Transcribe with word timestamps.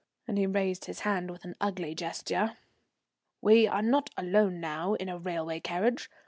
and 0.27 0.35
he 0.39 0.47
raised 0.47 0.85
his 0.85 1.01
hand 1.01 1.29
with 1.29 1.45
an 1.45 1.55
ugly 1.61 1.93
gesture. 1.93 2.57
"We 3.39 3.67
are 3.67 3.83
not 3.83 4.09
alone 4.17 4.59
now 4.59 4.95
in 4.95 5.09
a 5.09 5.19
railway 5.19 5.59
carriage. 5.59 6.09